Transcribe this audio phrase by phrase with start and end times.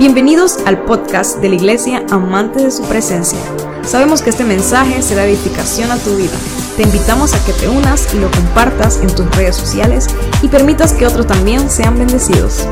[0.00, 3.38] Bienvenidos al podcast de la Iglesia Amante de su Presencia.
[3.84, 6.38] Sabemos que este mensaje será edificación a tu vida.
[6.78, 10.06] Te invitamos a que te unas y lo compartas en tus redes sociales
[10.42, 12.66] y permitas que otros también sean bendecidos.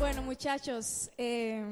[0.00, 1.62] Bueno, muchachos, eh,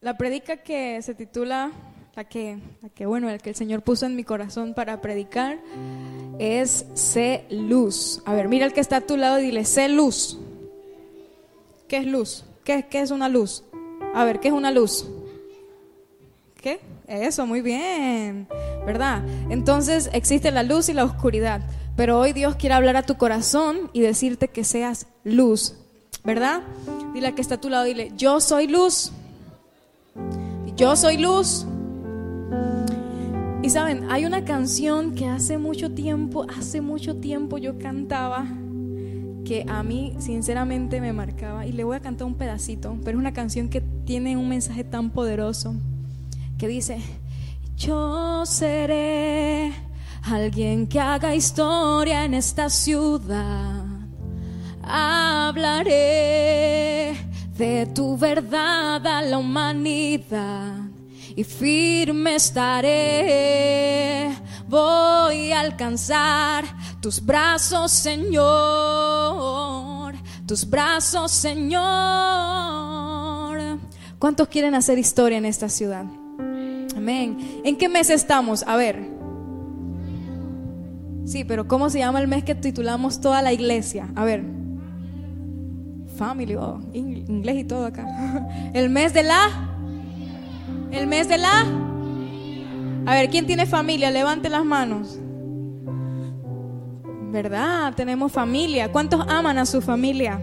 [0.00, 1.72] la predica que se titula,
[2.14, 5.58] la que, la que, bueno, el que el Señor puso en mi corazón para predicar,
[6.38, 8.22] es Sé luz.
[8.24, 10.38] A ver, mira el que está a tu lado y dile, sé luz.
[11.88, 12.44] ¿Qué es luz?
[12.64, 13.62] ¿Qué, ¿Qué, es una luz?
[14.14, 15.06] A ver, ¿qué es una luz?
[16.56, 16.80] ¿Qué?
[17.06, 18.48] Eso, muy bien,
[18.86, 19.22] ¿verdad?
[19.50, 21.60] Entonces existe la luz y la oscuridad,
[21.94, 25.74] pero hoy Dios quiere hablar a tu corazón y decirte que seas luz,
[26.24, 26.62] ¿verdad?
[27.12, 29.12] Dile a que está a tu lado, dile, yo soy luz.
[30.74, 31.66] Yo soy luz.
[33.62, 38.46] Y saben, hay una canción que hace mucho tiempo, hace mucho tiempo yo cantaba
[39.44, 43.20] que a mí sinceramente me marcaba y le voy a cantar un pedacito, pero es
[43.20, 45.74] una canción que tiene un mensaje tan poderoso
[46.58, 46.98] que dice,
[47.76, 49.72] yo seré
[50.22, 53.84] alguien que haga historia en esta ciudad,
[54.82, 55.94] hablaré
[57.56, 60.76] de tu verdad a la humanidad
[61.36, 64.30] y firme estaré.
[64.68, 66.64] Voy a alcanzar
[67.04, 68.40] tus brazos, Señor,
[70.46, 71.78] tus brazos, Señor.
[74.18, 76.06] ¿Cuántos quieren hacer historia en esta ciudad?
[76.96, 77.60] Amén.
[77.62, 78.62] ¿En qué mes estamos?
[78.66, 79.06] A ver.
[81.26, 84.08] Sí, pero ¿cómo se llama el mes que titulamos toda la iglesia?
[84.14, 84.42] A ver.
[86.16, 88.06] Family, oh, inglés y todo acá.
[88.72, 89.70] El mes de la
[90.90, 91.66] el mes de la...
[93.04, 94.10] A ver, ¿quién tiene familia?
[94.10, 95.18] Levante las manos.
[97.34, 97.92] ¿Verdad?
[97.96, 98.92] Tenemos familia.
[98.92, 100.40] ¿Cuántos aman a su familia?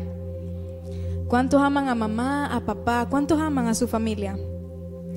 [1.29, 3.07] ¿Cuántos aman a mamá, a papá?
[3.09, 4.37] ¿Cuántos aman a su familia?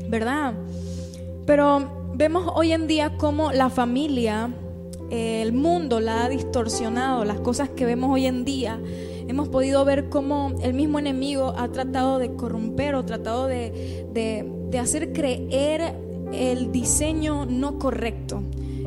[0.09, 0.55] ¿Verdad?
[1.45, 4.55] Pero vemos hoy en día cómo la familia,
[5.11, 8.79] el mundo la ha distorsionado, las cosas que vemos hoy en día.
[9.27, 14.49] Hemos podido ver cómo el mismo enemigo ha tratado de corromper o tratado de, de
[14.75, 15.95] de hacer creer
[16.33, 18.43] el diseño no correcto,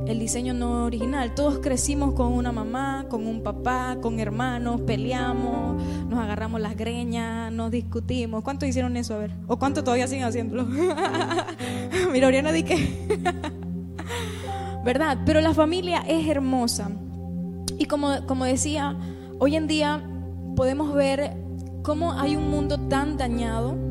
[0.07, 1.33] el diseño no original.
[1.35, 7.51] Todos crecimos con una mamá, con un papá, con hermanos, peleamos, nos agarramos las greñas,
[7.51, 8.43] nos discutimos.
[8.43, 9.15] ¿Cuántos hicieron eso?
[9.15, 9.31] A ver.
[9.47, 10.65] ¿O cuántos todavía siguen haciéndolo?
[12.11, 13.07] Mira, Oriana, di que.
[14.85, 15.19] ¿Verdad?
[15.25, 16.89] Pero la familia es hermosa.
[17.77, 18.95] Y como, como decía,
[19.39, 20.01] hoy en día
[20.55, 21.35] podemos ver
[21.83, 23.87] cómo hay un mundo tan dañado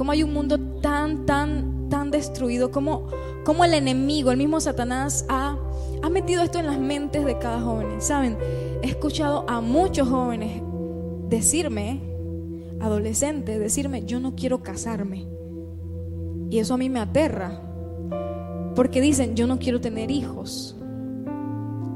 [0.00, 3.08] cómo hay un mundo tan, tan, tan destruido, cómo,
[3.44, 5.56] cómo el enemigo, el mismo Satanás, ha,
[6.02, 8.00] ha metido esto en las mentes de cada joven.
[8.00, 8.38] Saben,
[8.82, 10.62] he escuchado a muchos jóvenes
[11.28, 12.00] decirme,
[12.80, 15.26] adolescentes, decirme, yo no quiero casarme.
[16.50, 17.60] Y eso a mí me aterra,
[18.74, 20.76] porque dicen, yo no quiero tener hijos.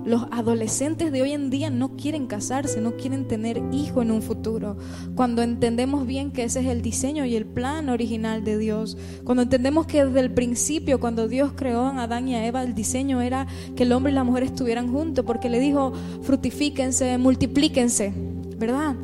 [0.04, 4.20] Los adolescentes de hoy en día no quieren casarse, no quieren tener hijo en un
[4.20, 4.76] futuro.
[5.14, 8.98] Cuando entendemos bien que ese es el diseño y el plan original de Dios.
[9.24, 12.74] Cuando entendemos que desde el principio, cuando Dios creó a Adán y a Eva, el
[12.74, 18.12] diseño era que el hombre y la mujer estuvieran juntos, porque le dijo, frutifíquense, multiplíquense,
[18.58, 18.96] ¿verdad?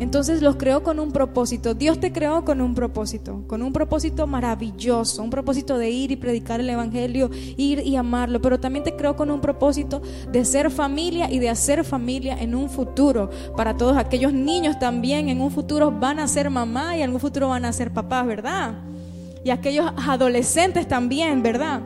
[0.00, 1.74] Entonces los creó con un propósito.
[1.74, 6.16] Dios te creó con un propósito, con un propósito maravilloso, un propósito de ir y
[6.16, 10.00] predicar el Evangelio, ir y amarlo, pero también te creó con un propósito
[10.32, 13.28] de ser familia y de hacer familia en un futuro.
[13.58, 17.20] Para todos aquellos niños también en un futuro van a ser mamá y en un
[17.20, 18.78] futuro van a ser papás, ¿verdad?
[19.44, 21.82] Y aquellos adolescentes también, ¿verdad?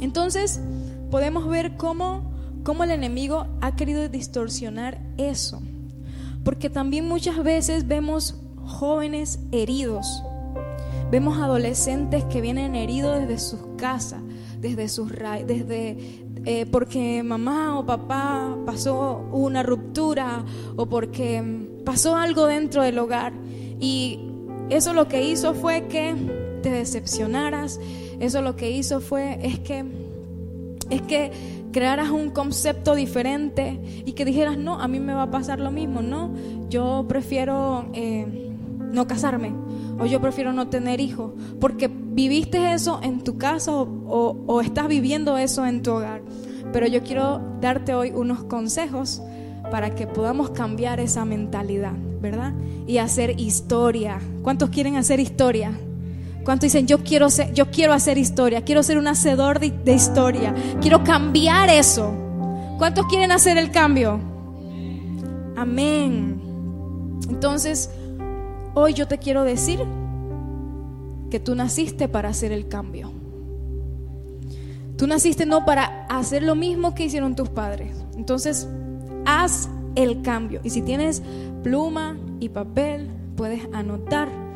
[0.00, 0.60] Entonces
[1.08, 2.32] podemos ver cómo,
[2.64, 5.62] cómo el enemigo ha querido distorsionar eso.
[6.48, 10.22] Porque también muchas veces vemos jóvenes heridos,
[11.10, 14.22] vemos adolescentes que vienen heridos desde sus casas,
[14.58, 15.12] desde sus
[15.46, 15.98] desde
[16.46, 20.42] eh, porque mamá o papá pasó una ruptura
[20.76, 21.44] o porque
[21.84, 23.34] pasó algo dentro del hogar.
[23.78, 24.18] Y
[24.70, 26.14] eso lo que hizo fue que
[26.62, 27.78] te decepcionaras,
[28.20, 29.84] eso lo que hizo fue es que
[30.88, 31.30] es que
[31.72, 35.70] crearas un concepto diferente y que dijeras, no, a mí me va a pasar lo
[35.70, 36.32] mismo, no,
[36.68, 38.52] yo prefiero eh,
[38.92, 39.52] no casarme
[39.98, 44.88] o yo prefiero no tener hijos, porque viviste eso en tu casa o, o estás
[44.88, 46.22] viviendo eso en tu hogar.
[46.72, 49.22] Pero yo quiero darte hoy unos consejos
[49.70, 52.52] para que podamos cambiar esa mentalidad, ¿verdad?
[52.86, 54.20] Y hacer historia.
[54.42, 55.78] ¿Cuántos quieren hacer historia?
[56.48, 60.54] ¿Cuántos dicen, yo quiero, yo quiero hacer historia, quiero ser un hacedor de, de historia,
[60.80, 62.10] quiero cambiar eso?
[62.78, 64.18] ¿Cuántos quieren hacer el cambio?
[65.58, 66.40] Amén.
[67.28, 67.90] Entonces,
[68.72, 69.78] hoy yo te quiero decir
[71.30, 73.12] que tú naciste para hacer el cambio.
[74.96, 77.94] Tú naciste no para hacer lo mismo que hicieron tus padres.
[78.16, 78.66] Entonces,
[79.26, 80.62] haz el cambio.
[80.64, 81.22] Y si tienes
[81.62, 84.47] pluma y papel, puedes anotar.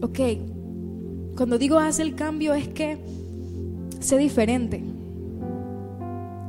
[0.00, 0.20] Ok,
[1.36, 2.98] cuando digo haz el cambio es que
[4.00, 4.82] sé diferente.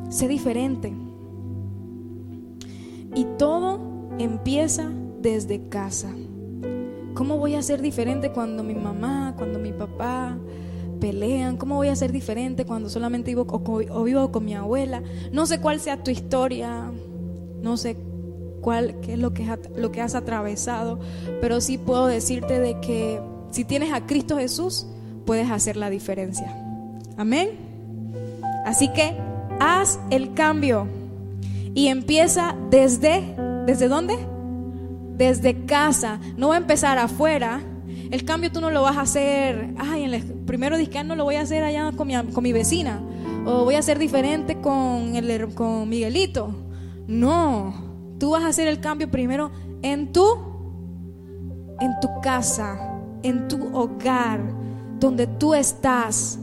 [0.09, 0.93] Sé diferente.
[3.15, 3.79] Y todo
[4.19, 4.91] empieza
[5.21, 6.13] desde casa.
[7.15, 10.37] ¿Cómo voy a ser diferente cuando mi mamá, cuando mi papá
[10.99, 11.57] pelean?
[11.57, 15.01] ¿Cómo voy a ser diferente cuando solamente vivo o, vivo con mi abuela?
[15.31, 16.91] No sé cuál sea tu historia,
[17.61, 17.97] no sé
[18.61, 20.99] cuál qué es lo que, lo que has atravesado,
[21.41, 23.19] pero sí puedo decirte de que
[23.51, 24.85] si tienes a Cristo Jesús,
[25.25, 26.55] puedes hacer la diferencia.
[27.17, 27.49] Amén.
[28.65, 29.15] Así que
[29.59, 30.87] haz el cambio
[31.73, 33.35] y empieza desde,
[33.65, 34.17] ¿desde dónde?
[35.17, 36.19] Desde casa.
[36.37, 37.61] No va a empezar afuera.
[38.11, 41.25] El cambio tú no lo vas a hacer, ay, en el primero disque no lo
[41.25, 43.01] voy a hacer allá con mi, con mi vecina.
[43.45, 46.55] O voy a ser diferente con, el, con Miguelito.
[47.07, 47.73] No,
[48.19, 49.51] tú vas a hacer el cambio primero
[49.81, 50.25] en tu,
[51.79, 52.88] en tu casa,
[53.23, 54.41] en tu hogar,
[54.99, 56.39] donde tú estás,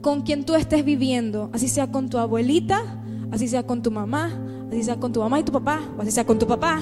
[0.00, 2.80] con quien tú estés viviendo, así sea con tu abuelita,
[3.30, 4.30] así sea con tu mamá,
[4.70, 6.80] así sea con tu mamá y tu papá, o así sea con tu papá.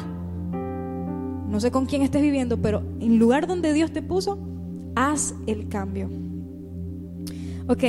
[1.49, 4.39] No sé con quién estés viviendo, pero en lugar donde Dios te puso,
[4.95, 6.11] haz el cambio.
[7.69, 7.85] Ok,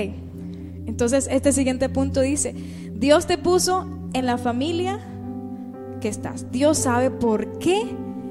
[0.86, 2.56] entonces este siguiente punto dice,
[2.96, 5.00] Dios te puso en la familia
[6.00, 6.52] que estás.
[6.52, 7.84] Dios sabe por qué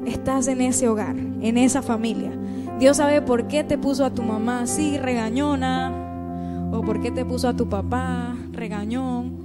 [0.06, 2.30] estás en ese hogar, en esa familia.
[2.78, 7.24] Dios sabe por qué te puso a tu mamá así, regañona, o por qué te
[7.24, 9.44] puso a tu papá, regañón,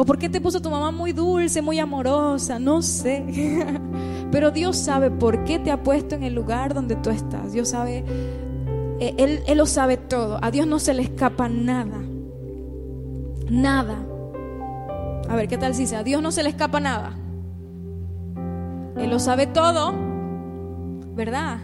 [0.00, 2.60] ¿O por qué te puso tu mamá muy dulce, muy amorosa?
[2.60, 3.24] No sé.
[4.30, 7.52] Pero Dios sabe por qué te ha puesto en el lugar donde tú estás.
[7.52, 8.04] Dios sabe,
[9.00, 10.38] eh, Él, lo sabe todo.
[10.40, 11.98] A Dios no se le escapa nada.
[13.50, 13.96] Nada.
[15.28, 17.16] A ver, ¿qué tal si a Dios no se le escapa nada?
[18.96, 19.94] Él lo sabe todo,
[21.16, 21.58] ¿verdad?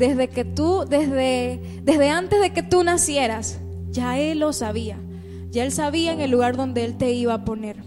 [0.00, 3.60] Desde que tú, desde, desde antes de que tú nacieras,
[3.90, 4.96] ya Él lo sabía.
[5.50, 7.82] Ya él sabía en el lugar donde él te iba a poner.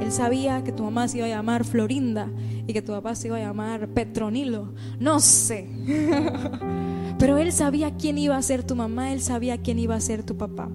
[0.00, 2.30] Él sabía que tu mamá se iba a llamar Florinda
[2.66, 4.72] y que tu papá se iba a llamar Petronilo.
[4.98, 5.68] No sé.
[7.18, 10.22] Pero él sabía quién iba a ser tu mamá, él sabía quién iba a ser
[10.22, 10.70] tu papá.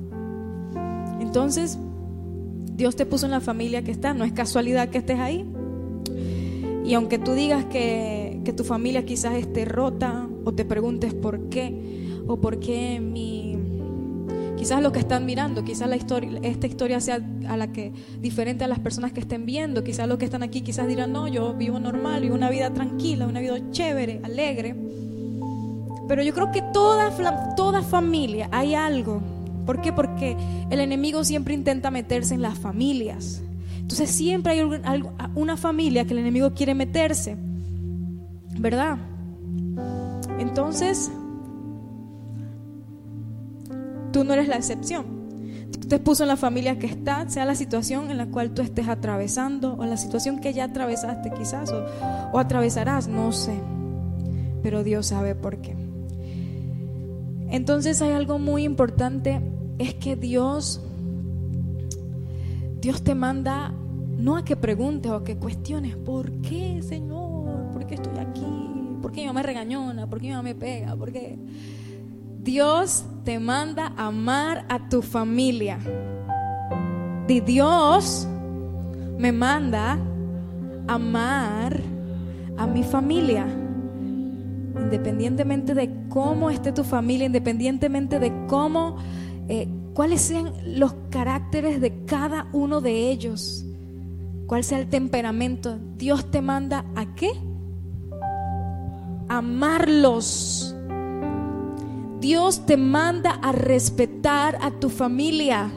[1.19, 1.79] Entonces,
[2.73, 4.15] Dios te puso en la familia que estás.
[4.15, 5.49] No es casualidad que estés ahí.
[6.85, 11.49] Y aunque tú digas que, que tu familia quizás esté rota o te preguntes por
[11.49, 13.57] qué o por qué mi
[14.57, 18.63] Quizás lo que están mirando, quizás la historia, esta historia sea a la que diferente
[18.63, 21.53] a las personas que estén viendo, quizás los que están aquí quizás dirán, no, yo
[21.53, 24.75] vivo normal, vivo una vida tranquila, una vida chévere, alegre.
[26.07, 27.11] Pero yo creo que toda,
[27.55, 29.21] toda familia hay algo.
[29.65, 29.91] ¿Por qué?
[29.91, 30.37] Porque
[30.69, 33.43] el enemigo siempre intenta meterse en las familias.
[33.81, 35.03] Entonces siempre hay
[35.35, 37.37] una familia que el enemigo quiere meterse.
[38.59, 38.97] ¿Verdad?
[40.39, 41.11] Entonces,
[44.11, 45.05] tú no eres la excepción.
[45.87, 48.87] Te puso en la familia que está, sea la situación en la cual tú estés
[48.87, 51.85] atravesando o la situación que ya atravesaste quizás o,
[52.33, 53.53] o atravesarás, no sé.
[54.63, 55.75] Pero Dios sabe por qué.
[57.49, 59.41] Entonces hay algo muy importante,
[59.77, 60.81] es que Dios,
[62.81, 63.73] Dios te manda
[64.17, 67.24] no a que preguntes o a que cuestiones, ¿por qué, Señor?
[69.15, 70.07] Qué mi mamá regañona?
[70.07, 70.95] ¿Por qué mi mamá me pega?
[70.95, 71.39] ¿Por qué?
[72.43, 75.79] Dios te manda a amar a tu familia.
[77.27, 78.27] Dios
[79.17, 79.97] me manda
[80.87, 81.81] amar
[82.57, 83.47] a mi familia.
[84.77, 88.97] Independientemente de cómo esté tu familia, independientemente de cómo,
[89.47, 93.65] eh, cuáles sean los caracteres de cada uno de ellos,
[94.45, 97.31] cuál sea el temperamento, Dios te manda a qué?
[99.27, 100.75] Amarlos
[102.25, 105.71] Dios te manda a respetar a tu familia.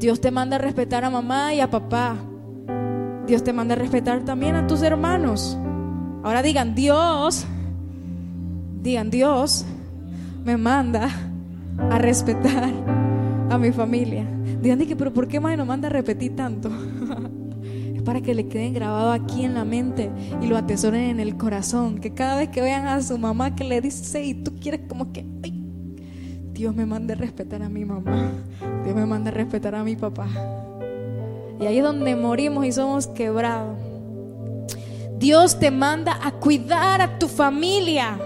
[0.00, 2.16] Dios te manda a respetar a mamá y a papá.
[3.28, 5.56] Dios te manda a respetar también a tus hermanos.
[6.24, 7.46] Ahora digan, Dios,
[8.82, 9.64] digan, Dios
[10.44, 11.08] me manda
[11.88, 12.72] a respetar
[13.48, 14.26] a mi familia.
[14.60, 16.68] Digan, pero ¿por qué más no manda a repetir tanto?
[18.04, 20.10] para que le queden grabado aquí en la mente
[20.42, 21.98] y lo atesoren en el corazón.
[21.98, 25.12] Que cada vez que vean a su mamá que le dice y tú quieres como
[25.12, 25.24] que,
[26.52, 28.32] Dios me mande a respetar a mi mamá,
[28.84, 30.28] Dios me mande a respetar a mi papá.
[31.60, 33.76] Y ahí es donde morimos y somos quebrados.
[35.18, 38.18] Dios te manda a cuidar a tu familia.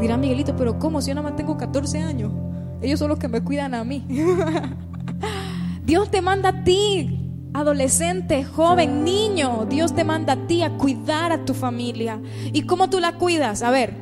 [0.00, 2.32] Dirá Miguelito, pero ¿cómo si yo nada más tengo 14 años?
[2.80, 4.06] Ellos son los que me cuidan a mí.
[5.84, 7.23] Dios te manda a ti,
[7.54, 9.64] adolescente, joven, niño.
[9.66, 12.20] Dios te manda a ti a cuidar a tu familia.
[12.52, 13.62] ¿Y cómo tú la cuidas?
[13.62, 13.94] A ver.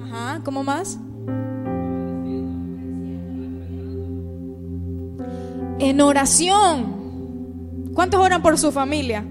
[0.00, 0.98] Ajá, ¿cómo más?
[5.80, 7.00] En oración.
[7.94, 9.24] ¿Cuántos oran por su familia?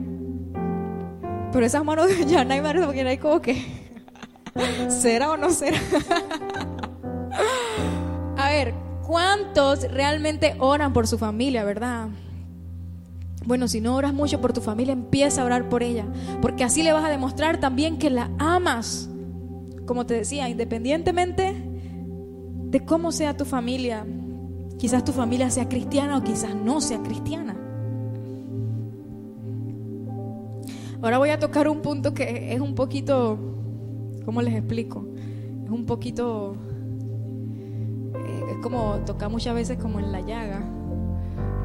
[1.51, 3.65] Pero esas manos ya no hay manos porque hay como que.
[4.89, 5.79] ¿Será o no será?
[9.09, 12.09] ¿cuántos realmente oran por su familia, verdad?
[13.43, 16.05] Bueno, si no oras mucho por tu familia, empieza a orar por ella,
[16.43, 19.09] porque así le vas a demostrar también que la amas.
[19.87, 21.55] Como te decía, independientemente
[22.65, 24.05] de cómo sea tu familia,
[24.77, 27.55] quizás tu familia sea cristiana o quizás no sea cristiana.
[31.01, 33.49] Ahora voy a tocar un punto que es un poquito
[34.29, 35.07] ¿Cómo les explico?
[35.65, 36.55] Es un poquito,
[38.61, 40.61] como toca muchas veces como en la llaga,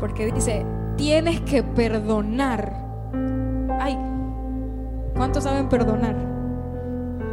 [0.01, 0.65] porque dice,
[0.97, 2.83] tienes que perdonar.
[3.81, 3.99] Ay,
[5.15, 6.17] ¿cuántos saben perdonar?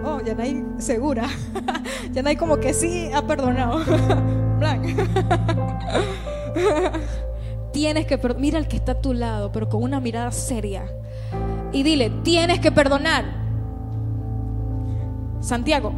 [0.03, 1.27] Oh, ya no segura.
[2.11, 3.81] ya no como que sí ha perdonado.
[7.71, 8.41] tienes que perdonar.
[8.41, 10.85] Mira al que está a tu lado, pero con una mirada seria.
[11.71, 13.25] Y dile, tienes que perdonar.
[15.39, 15.93] Santiago.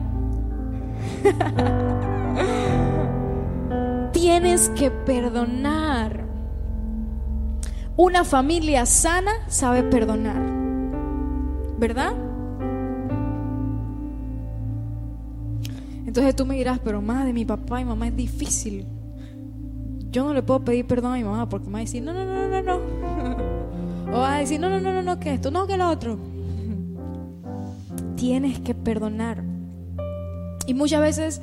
[4.23, 6.23] Tienes que perdonar.
[7.97, 10.41] Una familia sana sabe perdonar.
[11.77, 12.13] ¿Verdad?
[16.07, 18.87] Entonces tú me dirás, pero madre, mi papá y mamá es difícil.
[20.09, 22.13] Yo no le puedo pedir perdón a mi mamá porque me va a decir, no,
[22.13, 22.79] no, no, no, no.
[24.13, 26.17] O va a decir, no, no, no, no, no, que esto, no, que lo otro
[28.15, 29.43] tienes que perdonar.
[30.65, 31.41] Y muchas veces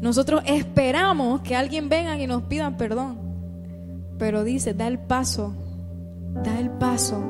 [0.00, 3.18] nosotros esperamos que alguien venga y nos pida perdón.
[4.18, 5.54] Pero dice, da el paso,
[6.42, 7.22] da el paso,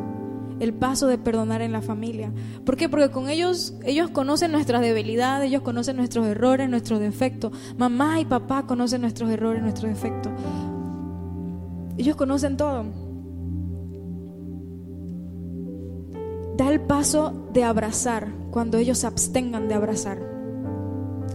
[0.61, 2.33] el paso de perdonar en la familia.
[2.65, 2.89] ¿Por qué?
[2.89, 7.53] Porque con ellos, ellos conocen nuestras debilidades, ellos conocen nuestros errores, nuestros defectos.
[7.77, 10.33] Mamá y papá conocen nuestros errores, nuestros defectos.
[11.99, 12.85] Ellos conocen todo.
[16.57, 20.36] Da el paso de abrazar cuando ellos se abstengan de abrazar.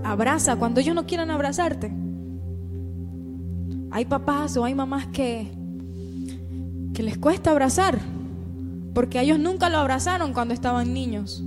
[0.03, 1.91] Abraza cuando ellos no quieran abrazarte.
[3.91, 5.51] Hay papás o hay mamás que,
[6.93, 7.99] que les cuesta abrazar,
[8.93, 11.43] porque ellos nunca lo abrazaron cuando estaban niños,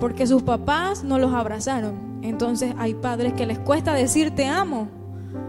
[0.00, 2.20] porque sus papás no los abrazaron.
[2.22, 4.88] Entonces hay padres que les cuesta decir te amo,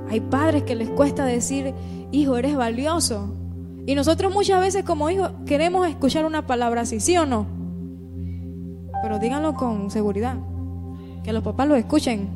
[0.09, 1.73] hay padres que les cuesta decir
[2.11, 3.35] hijo, eres valioso.
[3.85, 7.55] Y nosotros muchas veces como hijos queremos escuchar una palabra así, ¿sí o no?
[9.05, 10.35] pero díganlo con seguridad.
[11.25, 12.29] Que los papás lo escuchen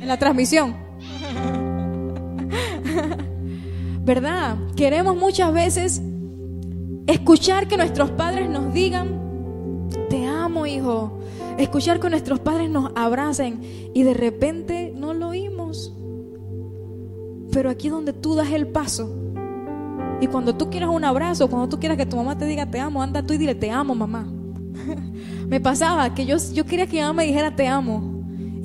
[0.00, 0.74] en la transmisión.
[4.04, 4.56] ¿Verdad?
[4.74, 6.02] Queremos muchas veces
[7.06, 11.20] escuchar que nuestros padres nos digan, te amo hijo.
[11.56, 13.60] Escuchar que nuestros padres nos abracen
[13.94, 15.94] y de repente no lo oímos.
[17.52, 19.08] Pero aquí donde tú das el paso.
[20.20, 22.80] Y cuando tú quieras un abrazo, cuando tú quieras que tu mamá te diga te
[22.80, 24.26] amo, anda tú y dile te amo mamá.
[25.48, 28.15] me pasaba que yo, yo quería que mi mamá me dijera te amo.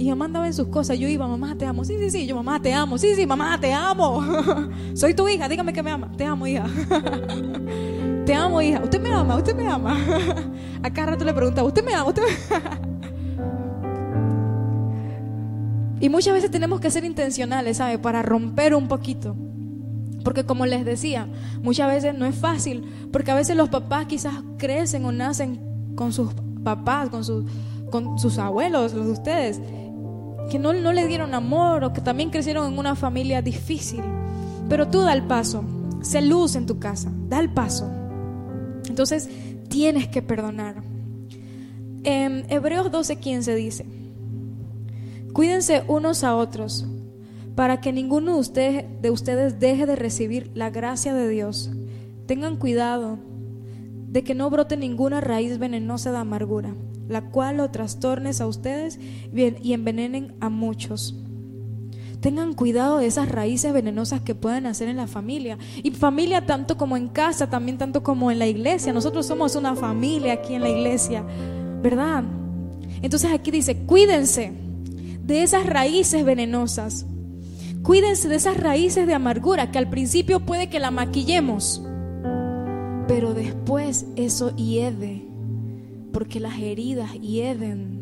[0.01, 0.97] Y mamá andaba en sus cosas.
[0.97, 1.85] Yo iba, mamá, te amo.
[1.85, 2.25] Sí, sí, sí.
[2.25, 2.97] Yo, mamá, te amo.
[2.97, 4.19] Sí, sí, mamá, te amo.
[4.95, 5.47] Soy tu hija.
[5.47, 6.11] Dígame que me ama.
[6.17, 6.65] Te amo, hija.
[8.25, 8.81] te amo, hija.
[8.83, 9.35] Usted me ama.
[9.35, 9.95] Usted me ama.
[10.83, 12.09] A cada rato le preguntaba, ¿usted me ama?
[12.09, 12.23] ¿Usted
[15.99, 17.99] Y muchas veces tenemos que ser intencionales, ¿sabe?
[17.99, 19.35] Para romper un poquito.
[20.23, 21.27] Porque como les decía,
[21.61, 22.83] muchas veces no es fácil.
[23.13, 27.45] Porque a veces los papás quizás crecen o nacen con sus papás, con, sus,
[27.91, 29.61] con sus abuelos, los de ustedes,
[30.51, 34.01] que no, no le dieron amor o que también crecieron en una familia difícil.
[34.67, 35.63] Pero tú da el paso,
[36.01, 37.89] sé luz en tu casa, da el paso.
[38.85, 39.29] Entonces
[39.69, 40.83] tienes que perdonar.
[42.03, 43.85] En Hebreos 12:15 dice,
[45.31, 46.85] cuídense unos a otros
[47.55, 51.71] para que ninguno de ustedes, de ustedes deje de recibir la gracia de Dios.
[52.25, 53.19] Tengan cuidado
[54.09, 56.75] de que no brote ninguna raíz venenosa de amargura,
[57.07, 58.99] la cual lo trastornes a ustedes
[59.33, 61.15] y envenenen a muchos.
[62.21, 65.57] Tengan cuidado de esas raíces venenosas que pueden hacer en la familia.
[65.81, 68.93] Y familia tanto como en casa, también tanto como en la iglesia.
[68.93, 71.25] Nosotros somos una familia aquí en la iglesia,
[71.81, 72.23] ¿verdad?
[73.01, 74.53] Entonces aquí dice, cuídense
[75.23, 77.07] de esas raíces venenosas.
[77.81, 81.81] Cuídense de esas raíces de amargura que al principio puede que la maquillemos,
[83.07, 85.27] pero después eso hiede,
[86.11, 88.01] porque las heridas hieden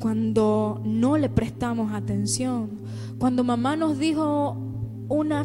[0.00, 2.80] cuando no le prestamos atención.
[3.18, 4.56] Cuando mamá nos dijo
[5.08, 5.44] una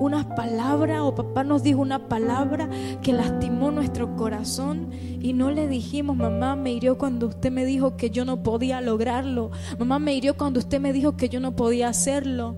[0.00, 2.68] una palabra o papá nos dijo una palabra
[3.02, 4.88] que lastimó nuestro corazón
[5.20, 8.80] y no le dijimos, mamá me hirió cuando usted me dijo que yo no podía
[8.80, 12.56] lograrlo, mamá me hirió cuando usted me dijo que yo no podía hacerlo.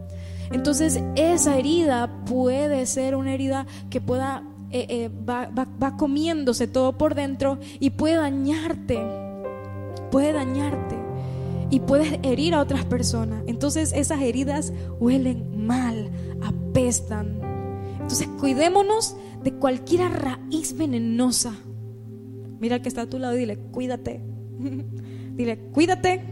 [0.52, 6.96] Entonces esa herida puede ser una herida que pueda, eh, eh, va, va comiéndose todo
[6.98, 9.00] por dentro y puede dañarte,
[10.10, 11.02] puede dañarte
[11.72, 13.42] y puedes herir a otras personas.
[13.46, 16.10] Entonces esas heridas huelen mal,
[16.42, 17.40] apestan.
[17.94, 21.54] Entonces cuidémonos de cualquier raíz venenosa.
[22.60, 24.20] Mira al que está a tu lado y dile, cuídate.
[25.34, 26.31] dile, cuídate.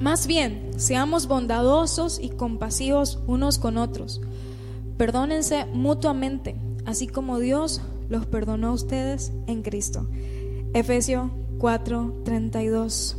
[0.00, 4.22] Más bien, seamos bondadosos y compasivos unos con otros.
[4.96, 10.08] Perdónense mutuamente, así como Dios los perdonó a ustedes en Cristo.
[10.72, 13.16] Efesios 4:32.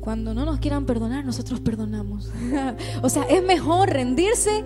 [0.00, 2.30] Cuando no nos quieran perdonar, nosotros perdonamos.
[3.02, 4.62] o sea, es mejor rendirse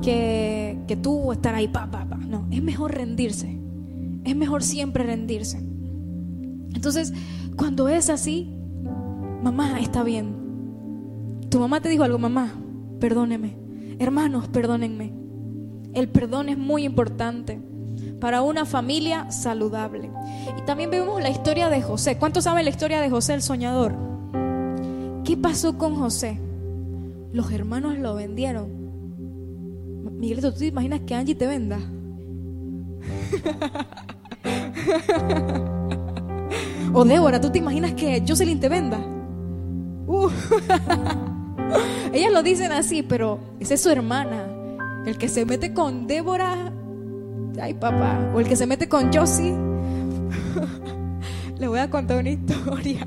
[0.00, 2.16] que, que tú estar ahí, pa, pa, pa.
[2.16, 3.60] No, es mejor rendirse.
[4.24, 5.58] Es mejor siempre rendirse.
[6.72, 7.12] Entonces,
[7.56, 8.50] cuando es así,
[9.44, 10.34] mamá, está bien.
[11.50, 12.54] Tu mamá te dijo algo, mamá,
[12.98, 13.56] perdóneme.
[13.98, 15.12] Hermanos, perdónenme.
[15.92, 17.60] El perdón es muy importante
[18.20, 20.10] para una familia saludable.
[20.58, 22.16] Y también vemos la historia de José.
[22.16, 23.94] ¿Cuántos saben la historia de José el soñador?
[25.24, 26.40] ¿Qué pasó con José?
[27.32, 28.72] Los hermanos lo vendieron.
[30.18, 31.78] Miguelito, ¿tú te imaginas que Angie te venda?
[36.94, 39.13] o Débora, ¿tú te imaginas que Jocelyn te venda?
[40.06, 40.30] Uh.
[42.12, 44.46] Ellas lo dicen así, pero esa es su hermana.
[45.06, 46.72] El que se mete con Débora
[47.60, 49.52] ay papá, o el que se mete con Josie.
[51.58, 53.06] Le voy a contar una historia,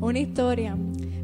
[0.00, 0.76] una historia.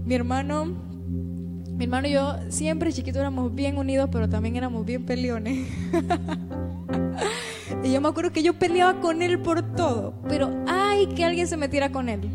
[0.04, 5.04] Mi hermano, mi hermano y yo siempre chiquitos éramos bien unidos, pero también éramos bien
[5.04, 5.68] peleones.
[7.84, 11.46] y yo me acuerdo que yo peleaba con él por todo, pero ay que alguien
[11.46, 12.28] se metiera con él.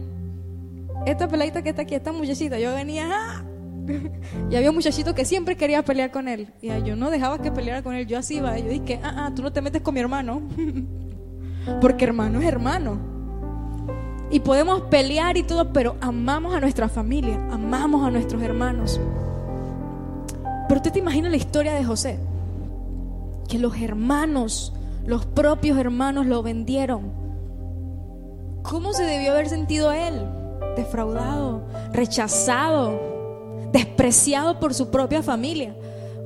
[1.07, 3.43] Esta peladita que está aquí, esta muchachita, yo venía, ¡ah!
[4.51, 6.49] y había un muchachito que siempre quería pelear con él.
[6.61, 8.05] Y yo no dejaba que peleara con él.
[8.05, 8.59] Yo así iba.
[8.59, 10.41] Yo dije, ah, ah, tú no te metes con mi hermano.
[11.81, 12.99] Porque hermano es hermano.
[14.29, 18.99] Y podemos pelear y todo, pero amamos a nuestra familia, amamos a nuestros hermanos.
[20.67, 22.19] Pero usted te imagina la historia de José.
[23.47, 24.73] Que los hermanos,
[25.05, 27.13] los propios hermanos lo vendieron.
[28.63, 30.36] ¿Cómo se debió haber sentido él?
[30.77, 33.17] Defraudado, rechazado
[33.71, 35.75] despreciado por su propia familia.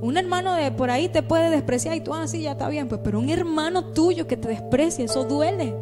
[0.01, 2.87] Un hermano de por ahí te puede despreciar y tú, ah, sí, ya está bien,
[2.87, 5.73] pues, pero un hermano tuyo que te desprecia, eso duele.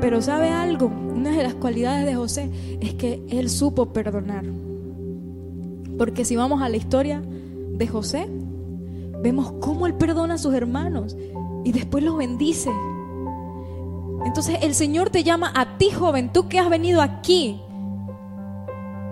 [0.00, 4.44] Pero sabe algo, una de las cualidades de José es que él supo perdonar.
[5.98, 8.28] Porque si vamos a la historia de José,
[9.22, 11.16] vemos cómo él perdona a sus hermanos
[11.64, 12.70] y después los bendice.
[14.24, 17.60] Entonces el Señor te llama a ti, joven, tú que has venido aquí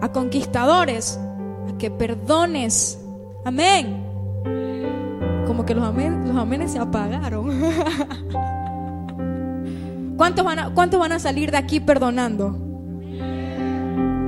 [0.01, 1.21] a conquistadores,
[1.69, 2.99] a que perdones.
[3.45, 4.05] Amén.
[5.47, 7.51] Como que los, amén, los amenes se apagaron.
[10.17, 12.57] ¿Cuántos van, a, ¿Cuántos van a salir de aquí perdonando?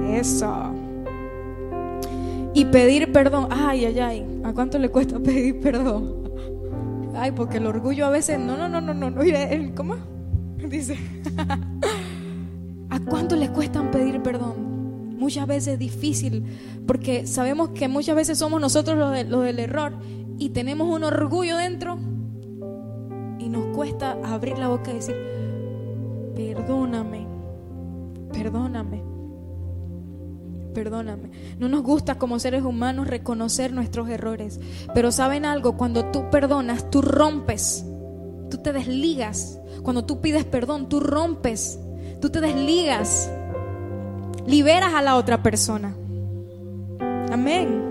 [0.09, 0.75] Eso.
[2.53, 3.49] Y pedir perdón.
[3.51, 4.41] Ay, ay, ay.
[4.45, 6.25] ¿A cuánto le cuesta pedir perdón?
[7.17, 8.39] Ay, porque el orgullo a veces.
[8.39, 9.13] No, no, no, no, no.
[9.75, 10.14] ¿Cómo?
[10.69, 10.97] Dice.
[12.91, 14.75] ¿A cuánto le cuesta pedir perdón?
[15.25, 16.45] muchas veces difícil,
[16.87, 19.95] porque sabemos que muchas veces somos nosotros los, del error
[20.39, 21.99] y tenemos un orgullo dentro
[23.39, 25.17] y nos cuesta abrir la boca y decir,
[26.37, 27.27] perdóname,
[28.33, 29.03] perdóname,
[30.75, 31.31] perdóname.
[31.59, 34.61] No nos gusta como seres humanos reconocer nuestros errores,
[34.95, 37.87] pero saben algo, cuando tú perdonas, tú rompes,
[38.55, 39.59] tú te desligas.
[39.83, 41.81] Cuando tú pides perdón, tú rompes,
[42.21, 43.29] tú te desligas
[44.47, 45.97] liberas a la otra persona.
[47.33, 47.83] Amén.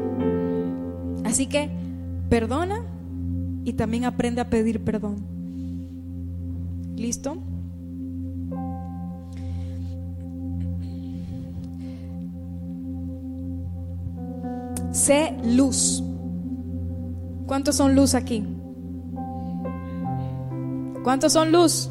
[1.25, 1.69] Así que
[2.29, 2.81] perdona
[3.65, 5.17] y también aprende a pedir perdón.
[6.95, 7.37] ¿Listo?
[14.91, 16.01] Sé luz.
[17.47, 18.45] ¿Cuántos son luz aquí?
[21.03, 21.89] ¿Cuántos son luz?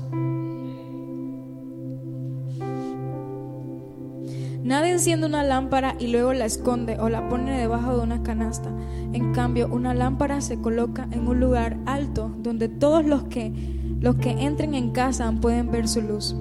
[4.64, 8.70] Nadie enciende una lámpara y luego la esconde o la pone debajo de una canasta.
[9.12, 13.52] En cambio, una lámpara se coloca en un lugar alto donde todos los que,
[14.00, 16.34] los que entren en casa pueden ver su luz.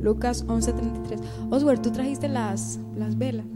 [0.00, 1.20] Lucas 11:33.
[1.50, 3.46] Oswald, tú trajiste las, las velas.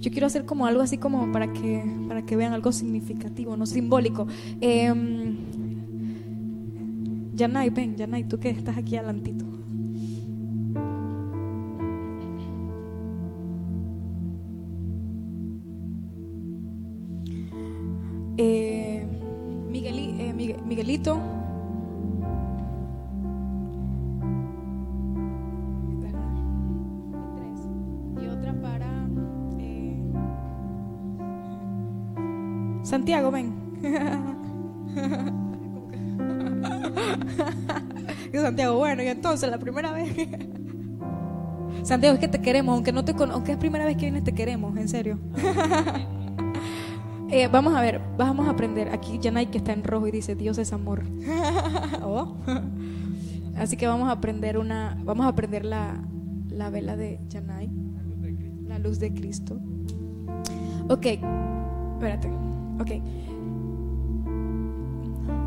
[0.00, 3.64] Yo quiero hacer como algo así como para que, para que vean algo significativo, no
[3.64, 4.26] simbólico.
[4.60, 4.92] Eh,
[7.38, 9.44] Yanay, ven, Yanay, tú que estás aquí adelantito.
[18.36, 19.06] Eh,
[19.72, 20.32] eh,
[20.66, 21.20] Miguelito.
[28.20, 29.08] Y otra para
[29.60, 30.12] eh,
[32.82, 33.54] Santiago, ven.
[38.32, 40.14] Santiago, bueno, y entonces la primera vez.
[41.82, 44.32] Santiago, es que te queremos, aunque no te aunque es primera vez que vienes, te
[44.32, 45.18] queremos, en serio.
[47.30, 48.88] Eh, vamos a ver, vamos a aprender.
[48.88, 51.02] Aquí Yanay que está en rojo y dice Dios es amor.
[52.02, 52.36] Oh.
[53.54, 56.02] Así que vamos a aprender una, vamos a aprender la,
[56.48, 57.68] la vela de Yanay,
[58.66, 59.60] la luz de Cristo.
[60.88, 61.06] Ok,
[61.94, 62.28] espérate.
[62.80, 62.92] Ok.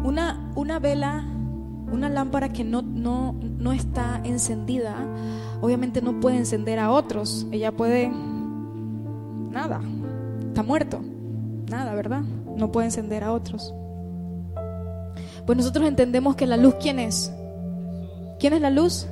[0.03, 1.25] Una, una vela,
[1.91, 4.95] una lámpara que no, no, no está encendida,
[5.61, 7.47] obviamente no puede encender a otros.
[7.51, 8.11] Ella puede,
[9.51, 9.81] nada,
[10.47, 11.01] está muerto
[11.71, 12.21] nada, ¿verdad?
[12.55, 13.73] No puede encender a otros.
[15.47, 17.33] Pues nosotros entendemos que la luz, ¿quién es?
[18.39, 19.07] ¿Quién es la luz?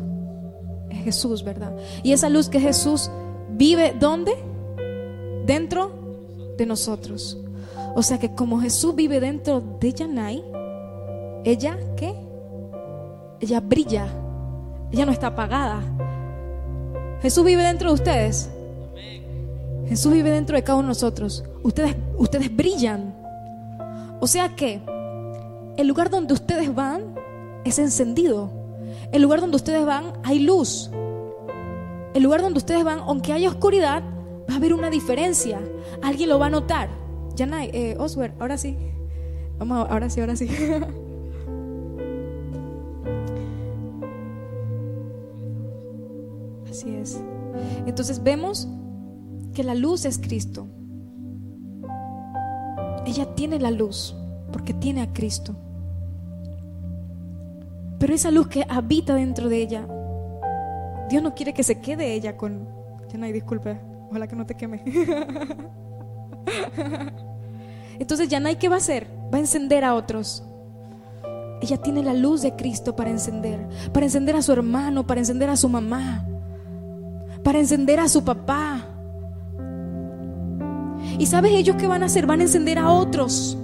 [0.91, 1.75] Es Jesús, ¿verdad?
[2.03, 3.09] Y esa luz que Jesús
[3.51, 4.33] vive, ¿dónde?
[5.45, 7.39] Dentro de nosotros.
[7.95, 10.43] O sea que como Jesús vive dentro de Yanai,
[11.45, 12.13] ella, ¿qué?
[13.39, 14.08] Ella brilla.
[14.91, 15.82] Ella no está apagada.
[17.21, 18.49] Jesús vive dentro de ustedes.
[19.88, 21.43] Jesús vive dentro de cada uno de nosotros.
[21.63, 23.15] Ustedes, ustedes brillan.
[24.19, 24.82] O sea que
[25.78, 27.15] el lugar donde ustedes van
[27.65, 28.52] es encendido.
[29.12, 30.91] El lugar donde ustedes van hay luz.
[32.13, 34.04] El lugar donde ustedes van, aunque haya oscuridad,
[34.49, 35.60] va a haber una diferencia.
[36.02, 36.89] Alguien lo va a notar.
[37.38, 38.78] Janay, eh, Oswald, ahora sí.
[39.58, 40.47] Vamos, ahora sí, ahora sí.
[46.79, 47.21] Así es.
[47.85, 48.69] Entonces vemos
[49.53, 50.65] que la luz es Cristo.
[53.05, 54.15] Ella tiene la luz
[54.53, 55.57] porque tiene a Cristo.
[57.99, 59.85] Pero esa luz que habita dentro de ella,
[61.09, 62.65] Dios no quiere que se quede ella con...
[63.11, 63.77] Ya no hay disculpa,
[64.09, 64.81] ojalá que no te queme.
[67.99, 69.05] Entonces hay ¿qué va a hacer?
[69.33, 70.45] Va a encender a otros.
[71.61, 75.49] Ella tiene la luz de Cristo para encender, para encender a su hermano, para encender
[75.49, 76.25] a su mamá,
[77.43, 78.89] para encender a su papá,
[81.17, 82.25] y sabes ellos qué van a hacer?
[82.25, 83.58] Van a encender a otros.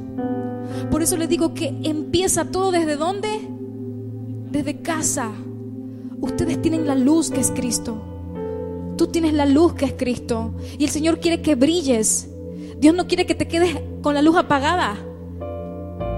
[0.90, 3.30] Por eso les digo que empieza todo desde dónde?
[4.52, 5.32] Desde casa.
[6.20, 8.02] Ustedes tienen la luz que es Cristo.
[8.98, 10.54] Tú tienes la luz que es Cristo.
[10.78, 12.30] Y el Señor quiere que brilles.
[12.80, 14.98] Dios no quiere que te quedes con la luz apagada.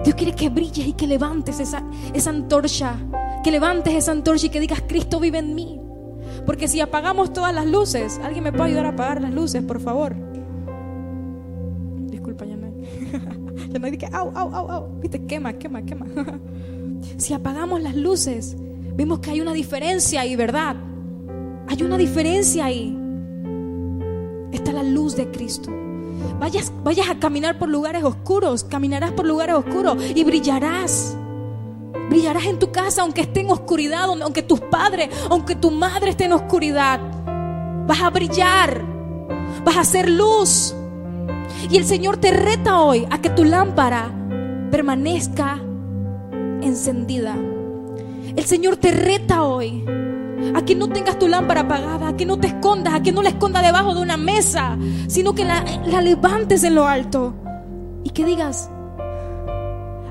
[0.03, 2.95] Dios quiere que brilles y que levantes esa, esa antorcha.
[3.43, 5.79] Que levantes esa antorcha y que digas, Cristo vive en mí.
[6.47, 9.81] Porque si apagamos todas las luces, ¿alguien me puede ayudar a apagar las luces, por
[9.81, 10.15] favor?
[13.69, 16.05] ya no hay que, au, au, au, au, viste, quema, quema, quema.
[17.17, 18.55] si apagamos las luces,
[18.95, 20.77] vemos que hay una diferencia ahí, ¿verdad?
[21.67, 22.97] Hay una diferencia ahí.
[24.53, 25.69] Está la luz de Cristo.
[26.39, 31.17] Vayas, vayas a caminar por lugares oscuros, caminarás por lugares oscuros y brillarás.
[32.09, 36.25] Brillarás en tu casa aunque esté en oscuridad, aunque tus padres, aunque tu madre esté
[36.25, 36.99] en oscuridad.
[37.85, 38.81] Vas a brillar,
[39.63, 40.75] vas a hacer luz.
[41.69, 44.11] Y el Señor te reta hoy a que tu lámpara
[44.71, 45.59] permanezca
[46.61, 47.35] encendida.
[48.35, 49.83] El Señor te reta hoy
[50.53, 53.21] a que no tengas tu lámpara apagada, a que no te escondas, a que no
[53.21, 57.33] la escondas debajo de una mesa, sino que la, la levantes en lo alto
[58.03, 58.69] y que digas,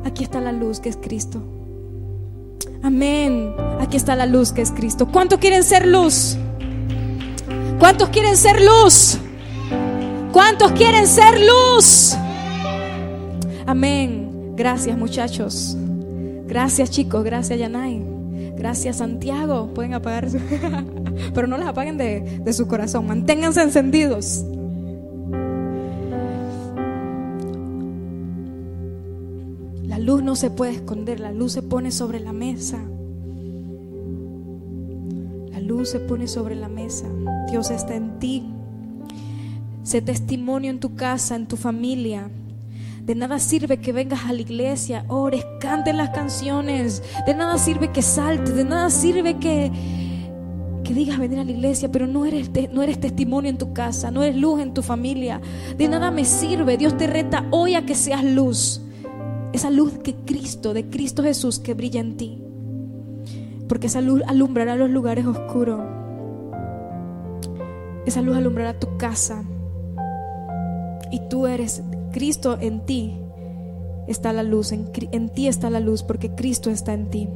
[0.05, 1.56] aquí está la luz que es Cristo.
[2.87, 3.53] Amén.
[3.81, 5.09] Aquí está la luz que es Cristo.
[5.09, 6.37] ¿Cuántos quieren ser luz?
[7.81, 9.18] ¿Cuántos quieren ser luz?
[10.31, 12.16] ¿Cuántos quieren ser luz?
[13.66, 14.53] Amén.
[14.55, 15.77] Gracias muchachos.
[16.46, 17.25] Gracias chicos.
[17.25, 18.05] Gracias Yanay.
[18.57, 19.66] Gracias Santiago.
[19.75, 20.29] Pueden apagar.
[21.35, 23.09] Pero no las apaguen de, de su corazón.
[23.09, 24.44] Manténganse encendidos.
[30.07, 31.19] Luz no se puede esconder.
[31.19, 32.79] La luz se pone sobre la mesa.
[35.51, 37.07] La luz se pone sobre la mesa.
[37.51, 38.45] Dios está en ti.
[39.83, 42.31] Sé testimonio en tu casa, en tu familia.
[43.05, 47.03] De nada sirve que vengas a la iglesia, ores, cantes las canciones.
[47.27, 49.73] De nada sirve que saltes, de nada sirve que,
[50.85, 54.12] que digas venir a la iglesia, pero no eres, no eres testimonio en tu casa,
[54.12, 55.40] no eres luz en tu familia.
[55.77, 56.77] De nada me sirve.
[56.77, 58.83] Dios te reta hoy a que seas luz.
[59.57, 62.42] Esa luz que Cristo, de Cristo Jesús, que brilla en ti.
[63.66, 65.81] Porque esa luz alumbrará los lugares oscuros.
[68.05, 69.45] Esa luz alumbrará tu casa.
[71.11, 73.19] Y tú eres Cristo en ti.
[74.07, 77.27] Está la luz, en, en ti está la luz porque Cristo está en ti.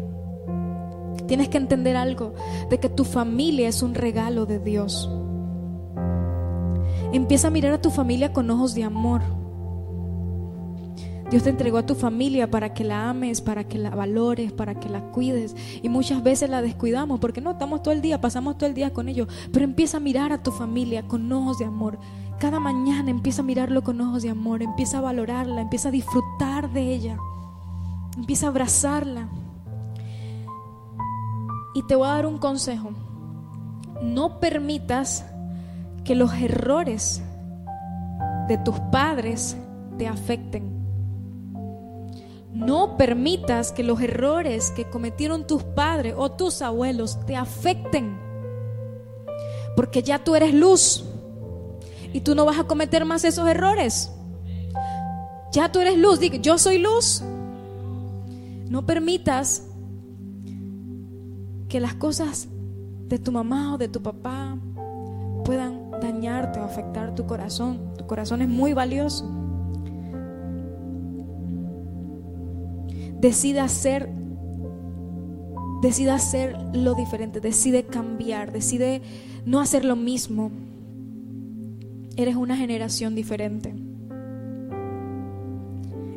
[1.27, 2.35] Tienes que entender algo,
[2.69, 5.11] de que tu familia es un regalo de Dios.
[7.15, 9.40] Empieza a mirar a tu familia con ojos de amor.
[11.31, 14.81] Dios te entregó a tu familia para que la ames, para que la valores, para
[14.81, 15.55] que la cuides.
[15.81, 18.93] Y muchas veces la descuidamos porque no, estamos todo el día, pasamos todo el día
[18.93, 19.29] con ellos.
[19.53, 22.01] Pero empieza a mirar a tu familia con ojos de amor.
[22.41, 26.73] Cada mañana empieza a mirarlo con ojos de amor, empieza a valorarla, empieza a disfrutar
[26.73, 27.17] de ella,
[28.17, 29.29] empieza a abrazarla.
[31.75, 32.91] Y te voy a dar un consejo.
[34.03, 35.25] No permitas
[36.03, 37.23] que los errores
[38.49, 39.57] de tus padres
[39.97, 40.70] te afecten.
[42.61, 48.19] No permitas que los errores que cometieron tus padres o tus abuelos te afecten.
[49.77, 51.05] Porque ya tú eres luz
[52.13, 54.13] y tú no vas a cometer más esos errores.
[55.53, 56.21] Ya tú eres luz.
[56.21, 57.23] Diga, yo soy luz.
[58.69, 59.67] No permitas
[61.69, 62.47] que las cosas
[63.09, 64.59] de tu mamá o de tu papá
[65.47, 67.95] puedan dañarte o afectar tu corazón.
[67.97, 69.50] Tu corazón es muy valioso.
[73.21, 74.09] Decide hacer,
[75.83, 79.03] decide hacer lo diferente, decide cambiar, decide
[79.45, 80.51] no hacer lo mismo.
[82.17, 83.75] Eres una generación diferente.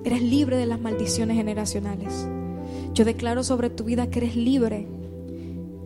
[0.05, 2.25] Eres libre de las maldiciones generacionales.
[2.93, 4.87] Yo declaro sobre tu vida que eres libre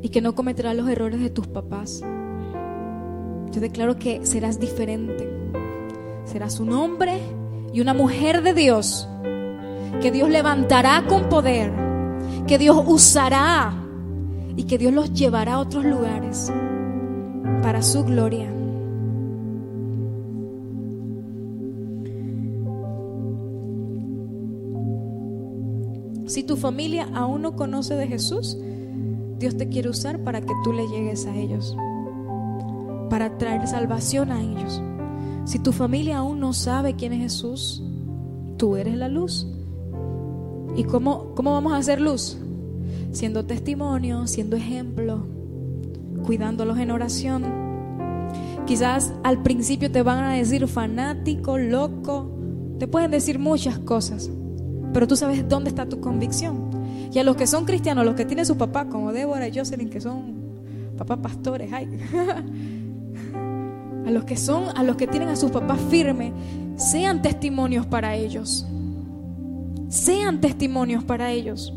[0.04, 2.02] y que no cometerás los errores de tus papás.
[3.52, 5.28] Yo declaro que serás diferente.
[6.26, 7.20] Serás un hombre
[7.74, 9.08] y una mujer de Dios
[10.02, 11.72] que Dios levantará con poder,
[12.48, 13.74] que Dios usará
[14.56, 16.52] y que Dios los llevará a otros lugares
[17.62, 18.52] para su gloria.
[26.28, 28.58] Si tu familia aún no conoce de Jesús,
[29.40, 31.76] Dios te quiere usar para que tú le llegues a ellos,
[33.10, 34.82] para traer salvación a ellos.
[35.46, 37.84] Si tu familia aún no sabe quién es Jesús,
[38.58, 39.48] tú eres la luz.
[40.78, 42.38] ¿Y cómo, cómo vamos a hacer luz?
[43.12, 45.26] Siendo testimonio, siendo ejemplo,
[46.24, 47.44] cuidándolos en oración.
[48.68, 52.30] Quizás al principio te van a decir fanático, loco,
[52.78, 54.30] te pueden decir muchas cosas,
[54.94, 56.70] pero tú sabes dónde está tu convicción.
[57.12, 59.90] Y a los que son cristianos, los que tienen su papá, como Débora y Jocelyn,
[59.90, 60.36] que son
[60.96, 61.88] papás pastores, ay.
[64.06, 66.34] a los que son, a los que tienen a sus papás firmes,
[66.76, 68.68] sean testimonios para ellos
[69.90, 71.74] sean testimonios para ellos.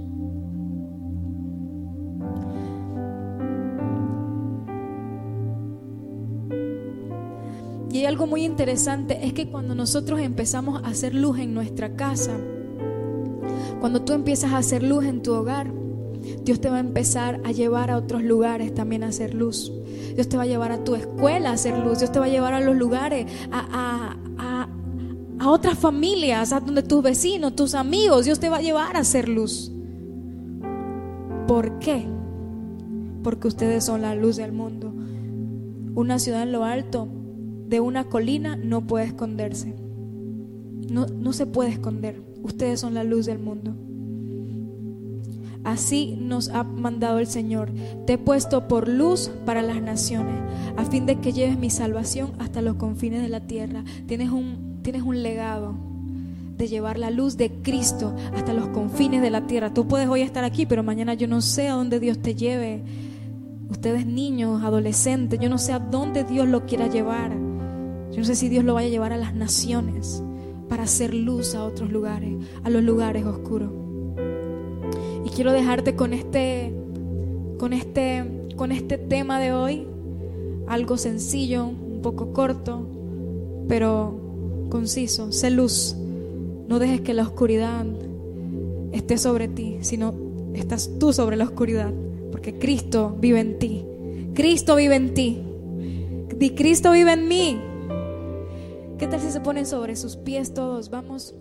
[7.93, 11.97] Y hay algo muy interesante, es que cuando nosotros empezamos a hacer luz en nuestra
[11.97, 12.39] casa,
[13.81, 15.73] cuando tú empiezas a hacer luz en tu hogar,
[16.45, 19.73] Dios te va a empezar a llevar a otros lugares también a hacer luz.
[20.15, 21.99] Dios te va a llevar a tu escuela a hacer luz.
[21.99, 24.17] Dios te va a llevar a los lugares, a,
[25.41, 29.01] a otras familias, a donde tus vecinos, tus amigos, Dios te va a llevar a
[29.01, 29.73] hacer luz.
[31.49, 32.07] ¿Por qué?
[33.25, 34.93] Porque ustedes son la luz del mundo.
[35.95, 37.09] Una ciudad en lo alto
[37.67, 39.75] de una colina no puede esconderse.
[40.91, 42.23] No, no se puede esconder.
[42.43, 43.75] Ustedes son la luz del mundo.
[45.65, 47.73] Así nos ha mandado el Señor.
[48.07, 50.35] Te he puesto por luz para las naciones,
[50.77, 53.85] a fin de que lleves mi salvación hasta los confines de la tierra.
[54.07, 55.75] Tienes un tienes un legado
[56.57, 59.73] de llevar la luz de Cristo hasta los confines de la tierra.
[59.73, 62.83] Tú puedes hoy estar aquí, pero mañana yo no sé a dónde Dios te lleve.
[63.71, 67.31] Ustedes niños, adolescentes, yo no sé a dónde Dios lo quiera llevar.
[68.11, 70.23] Yo no sé si Dios lo vaya a llevar a las naciones
[70.69, 73.73] para hacer luz a otros lugares, a los lugares oscuros.
[75.25, 76.75] Y quiero dejarte con este
[77.59, 79.87] con este con este tema de hoy,
[80.67, 82.87] algo sencillo, un poco corto,
[83.67, 84.20] pero
[84.71, 85.95] conciso, sé luz.
[86.69, 87.85] No dejes que la oscuridad
[88.93, 90.15] esté sobre ti, sino
[90.55, 91.93] estás tú sobre la oscuridad,
[92.31, 93.85] porque Cristo vive en ti.
[94.35, 95.43] Cristo vive en ti.
[96.41, 97.61] Y Cristo vive en mí.
[98.99, 100.89] ¿Qué tal si se ponen sobre sus pies todos?
[100.91, 101.35] Vamos,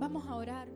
[0.00, 0.75] vamos a orar.